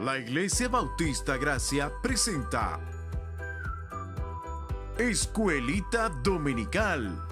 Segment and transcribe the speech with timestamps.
[0.00, 2.80] La Iglesia Bautista Gracia presenta
[4.96, 7.22] Escuelita Dominical.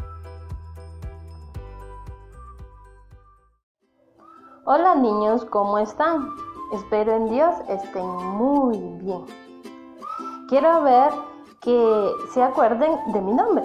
[4.67, 6.29] Hola niños, ¿cómo están?
[6.75, 9.25] Espero en Dios estén muy bien.
[10.51, 11.11] Quiero ver
[11.63, 13.65] que se acuerden de mi nombre.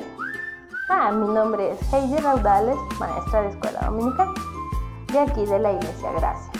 [0.88, 4.34] Ah, mi nombre es Heidi Raudales, maestra de escuela dominical,
[5.12, 6.53] de aquí de la Iglesia Gracia.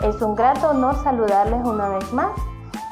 [0.00, 2.30] Es un grato honor saludarles una vez más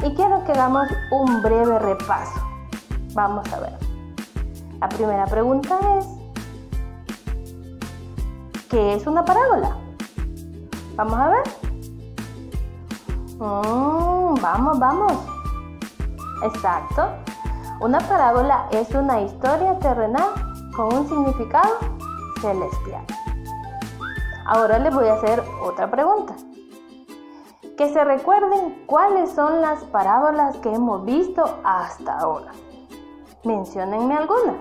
[0.03, 2.41] y quiero que hagamos un breve repaso.
[3.13, 3.79] Vamos a ver.
[4.81, 6.07] La primera pregunta es,
[8.71, 9.77] ¿qué es una parábola?
[10.97, 11.43] Vamos a ver.
[13.39, 15.13] Mm, vamos, vamos.
[16.43, 17.09] Exacto.
[17.81, 20.31] Una parábola es una historia terrenal
[20.75, 21.77] con un significado
[22.41, 23.05] celestial.
[24.47, 26.35] Ahora les voy a hacer otra pregunta
[27.77, 32.53] que se recuerden cuáles son las parábolas que hemos visto hasta ahora.
[33.45, 34.57] Menciónenme algunas.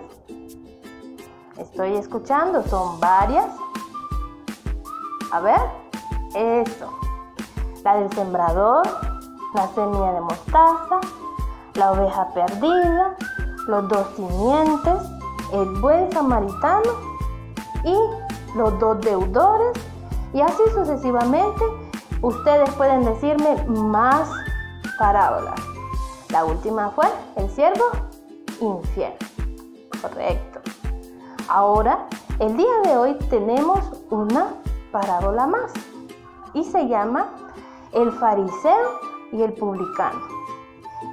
[1.58, 3.48] Estoy escuchando, son varias.
[5.32, 5.62] A ver,
[6.36, 6.90] eso.
[7.84, 8.88] La del sembrador,
[9.54, 11.00] la semilla de mostaza,
[11.76, 13.16] la oveja perdida,
[13.68, 15.02] los dos simientes,
[15.54, 16.92] el buen samaritano
[17.84, 19.74] y los dos deudores
[20.34, 21.83] y así sucesivamente
[22.24, 24.32] Ustedes pueden decirme más
[24.98, 25.60] parábolas.
[26.30, 27.84] La última fue el siervo
[28.62, 29.12] infiel.
[30.02, 30.62] Correcto.
[31.50, 32.08] Ahora,
[32.40, 34.54] el día de hoy tenemos una
[34.94, 35.74] parábola más
[36.54, 37.30] y se llama
[37.92, 39.00] el fariseo
[39.34, 40.22] y el publicano.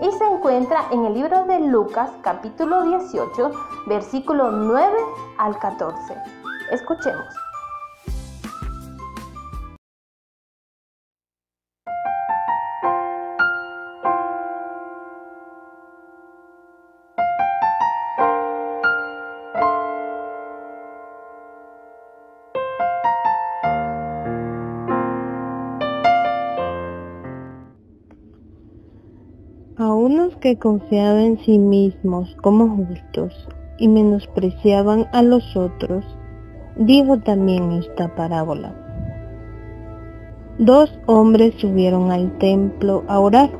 [0.02, 3.50] Y se encuentra en el libro de Lucas capítulo 18,
[3.86, 4.96] versículo 9
[5.38, 6.16] al 14.
[6.70, 7.49] Escuchemos.
[30.10, 33.48] A unos que confiaban en sí mismos como justos
[33.78, 36.04] y menospreciaban a los otros,
[36.74, 38.74] dijo también esta parábola.
[40.58, 43.50] Dos hombres subieron al templo a orar.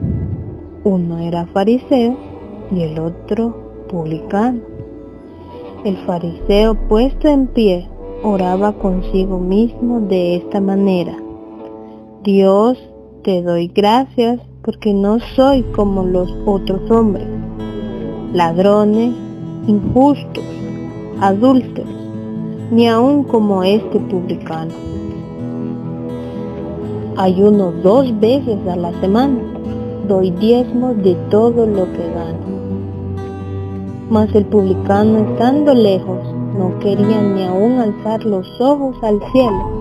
[0.82, 2.16] Uno era fariseo
[2.72, 4.58] y el otro publicano.
[5.84, 7.88] El fariseo puesto en pie
[8.24, 11.16] oraba consigo mismo de esta manera.
[12.24, 12.89] Dios,
[13.22, 17.26] te doy gracias porque no soy como los otros hombres,
[18.32, 19.12] ladrones,
[19.66, 20.44] injustos,
[21.20, 21.92] adúlteros,
[22.70, 24.72] ni aun como este publicano.
[27.16, 29.38] Ayuno dos veces a la semana,
[30.09, 32.50] doy diezmo de todo lo que gano.
[34.09, 36.19] Mas el publicano estando lejos
[36.59, 39.79] no quería ni aun alzar los ojos al cielo,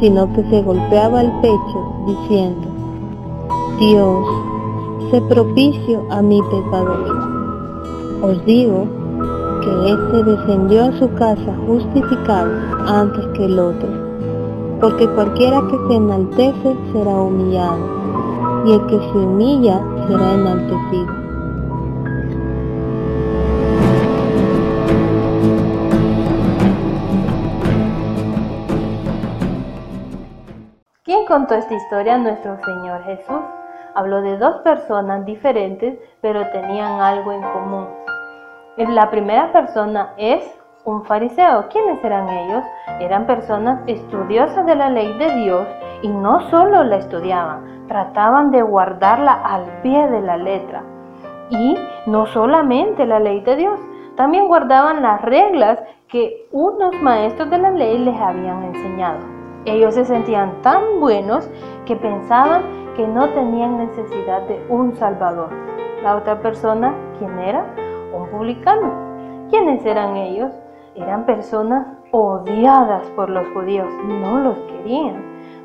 [0.00, 2.68] sino que se golpeaba el pecho diciendo,
[3.78, 4.26] Dios,
[5.10, 7.06] sé propicio a mi pecador.
[8.22, 8.86] Os digo
[9.62, 12.50] que éste descendió a su casa justificado
[12.86, 13.88] antes que el otro,
[14.80, 17.78] porque cualquiera que se enaltece será humillado,
[18.66, 21.29] y el que se humilla será enaltecido.
[31.30, 32.18] Contó esta historia?
[32.18, 33.40] Nuestro Señor Jesús
[33.94, 37.86] habló de dos personas diferentes, pero tenían algo en común.
[38.76, 40.42] La primera persona es
[40.84, 41.68] un fariseo.
[41.68, 42.64] ¿Quiénes eran ellos?
[42.98, 45.68] Eran personas estudiosas de la ley de Dios
[46.02, 50.82] y no solo la estudiaban, trataban de guardarla al pie de la letra.
[51.50, 53.78] Y no solamente la ley de Dios,
[54.16, 59.29] también guardaban las reglas que unos maestros de la ley les habían enseñado.
[59.66, 61.50] Ellos se sentían tan buenos
[61.84, 62.62] que pensaban
[62.96, 65.50] que no tenían necesidad de un Salvador.
[66.02, 67.66] La otra persona, ¿quién era?
[68.14, 69.48] Un publicano.
[69.50, 70.50] ¿Quiénes eran ellos?
[70.94, 75.22] Eran personas odiadas por los judíos, no los querían,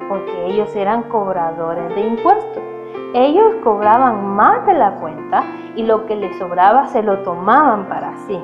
[0.10, 2.64] porque ellos eran cobradores de impuestos.
[3.14, 5.44] Ellos cobraban más de la cuenta
[5.76, 8.40] y lo que les sobraba se lo tomaban para sí.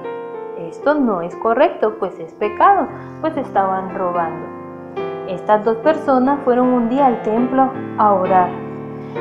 [0.57, 2.87] Esto no es correcto, pues es pecado,
[3.19, 4.60] pues estaban robando.
[5.31, 8.49] Estas dos personas fueron un día al templo a orar.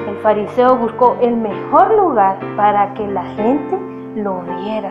[0.08, 3.78] El fariseo buscó el mejor lugar para que la gente
[4.16, 4.90] lo viera.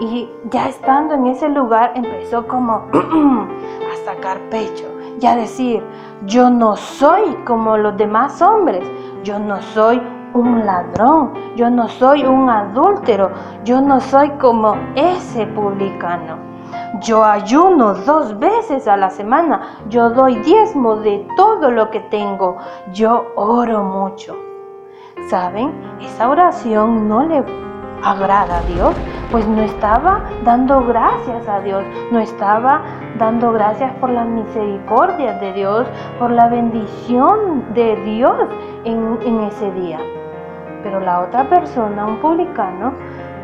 [0.00, 4.86] Y ya estando en ese lugar empezó como a sacar pecho.
[5.20, 5.84] y a decir,
[6.26, 8.82] yo no soy como los demás hombres,
[9.22, 10.02] yo no soy
[10.34, 13.30] un ladrón, yo no soy un adúltero,
[13.64, 16.50] yo no soy como ese publicano.
[17.00, 22.56] Yo ayuno dos veces a la semana, yo doy diezmo de todo lo que tengo,
[22.92, 24.36] yo oro mucho.
[25.28, 25.72] ¿Saben?
[26.00, 27.44] Esa oración no le
[28.02, 28.94] agrada a Dios,
[29.30, 32.82] pues no estaba dando gracias a Dios, no estaba
[33.18, 35.86] dando gracias por la misericordia de Dios,
[36.18, 38.48] por la bendición de Dios
[38.84, 39.98] en, en ese día.
[40.82, 42.92] Pero la otra persona, un publicano,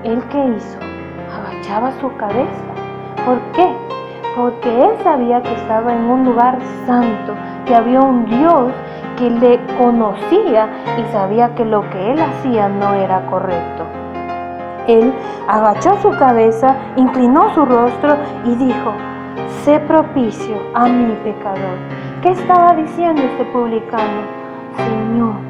[0.05, 0.79] ¿él qué hizo?
[1.35, 2.73] Agachaba su cabeza.
[3.25, 3.69] ¿Por qué?
[4.37, 7.35] Porque él sabía que estaba en un lugar santo,
[7.65, 8.73] que había un Dios
[9.17, 10.69] que le conocía
[10.99, 13.85] y sabía que lo que él hacía no era correcto.
[14.87, 15.13] Él
[15.49, 18.93] agachó su cabeza, inclinó su rostro y dijo,
[19.65, 21.79] sé propicio a mi pecador.
[22.23, 24.23] ¿Qué estaba diciendo este publicano?
[24.77, 25.46] Señor,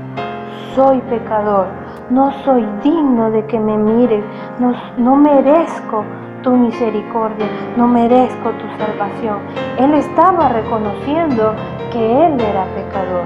[0.77, 1.69] soy pecador,
[2.11, 4.23] no soy digno de que me mires,
[4.61, 6.05] no, no merezco
[6.43, 7.47] tu misericordia,
[7.79, 9.39] no merezco tu salvación.
[9.79, 11.55] Él estaba reconociendo
[11.91, 13.25] que él era pecador.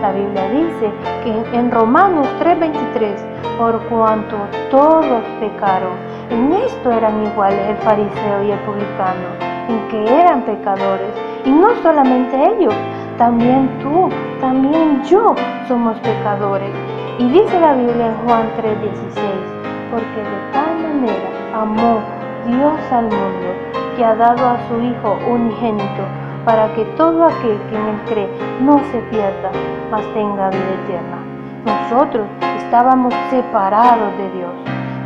[0.00, 0.92] La Biblia dice
[1.24, 3.20] que en Romanos 3:23,
[3.58, 4.36] por cuanto
[4.70, 5.94] todos pecaron,
[6.30, 9.28] en esto eran iguales el fariseo y el publicano,
[9.68, 11.10] en que eran pecadores.
[11.44, 12.74] Y no solamente ellos,
[13.22, 14.08] también tú,
[14.40, 15.36] también yo
[15.68, 16.74] somos pecadores.
[17.20, 19.46] Y dice la Biblia en Juan 3:16,
[19.92, 22.00] porque de tal manera amó
[22.48, 23.48] Dios al mundo
[23.96, 26.02] que ha dado a su Hijo unigénito
[26.44, 28.28] para que todo aquel que en él cree
[28.60, 29.52] no se pierda,
[29.92, 31.18] mas tenga vida eterna.
[31.64, 32.26] Nosotros
[32.58, 34.54] estábamos separados de Dios,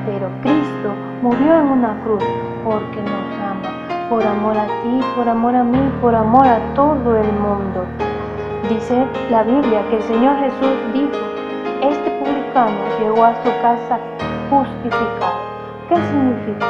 [0.07, 0.89] pero Cristo
[1.21, 2.25] murió en una cruz
[2.65, 7.15] porque nos ama, por amor a ti, por amor a mí, por amor a todo
[7.15, 8.06] el mundo.
[8.69, 11.19] Dice la Biblia que el Señor Jesús dijo,
[11.83, 14.01] este publicano llegó a su casa
[14.51, 15.41] justificado.
[15.89, 16.67] ¿Qué significa?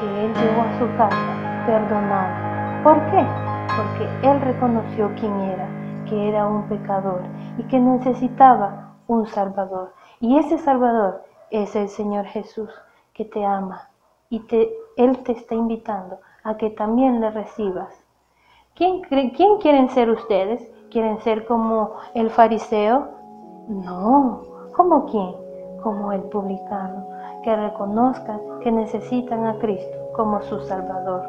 [0.00, 2.82] Que él llegó a su casa perdonado.
[2.82, 3.46] ¿Por qué?
[3.76, 5.68] porque él reconoció quién era,
[6.08, 7.22] que era un pecador
[7.58, 9.92] y que necesitaba un Salvador.
[10.20, 12.70] Y ese Salvador es el Señor Jesús,
[13.12, 13.90] que te ama
[14.30, 18.02] y te, Él te está invitando a que también le recibas.
[18.74, 20.70] ¿Quién, ¿Quién quieren ser ustedes?
[20.90, 23.08] ¿Quieren ser como el fariseo?
[23.68, 24.42] No,
[24.74, 25.34] ¿como quién?
[25.82, 27.06] Como el publicano,
[27.42, 31.22] que reconozcan que necesitan a Cristo como su Salvador.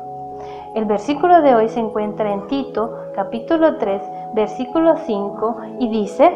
[0.76, 4.02] El versículo de hoy se encuentra en Tito, capítulo 3,
[4.34, 6.32] versículo 5, y dice,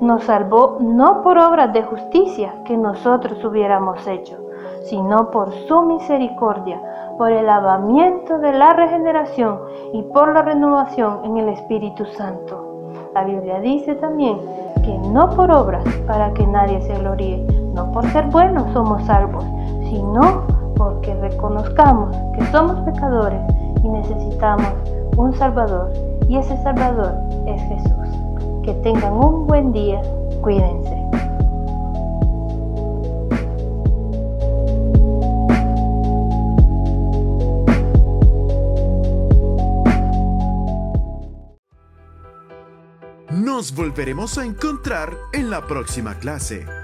[0.00, 4.38] nos salvó no por obras de justicia que nosotros hubiéramos hecho,
[4.84, 6.80] sino por su misericordia,
[7.18, 9.60] por el lavamiento de la regeneración
[9.92, 12.61] y por la renovación en el Espíritu Santo.
[13.14, 14.38] La Biblia dice también
[14.82, 19.44] que no por obras para que nadie se gloríe, no por ser buenos somos salvos,
[19.90, 23.40] sino porque reconozcamos que somos pecadores
[23.82, 24.66] y necesitamos
[25.18, 25.92] un Salvador
[26.26, 27.12] y ese Salvador
[27.46, 28.62] es Jesús.
[28.62, 30.00] Que tengan un buen día,
[30.40, 30.96] cuídense.
[43.70, 46.81] Volveremos a encontrar en la próxima clase.